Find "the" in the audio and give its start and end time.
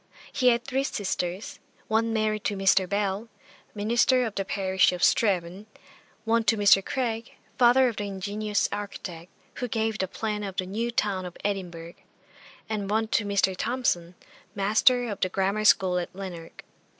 4.33-4.43, 7.97-8.05, 9.99-10.07, 10.55-10.65, 15.19-15.29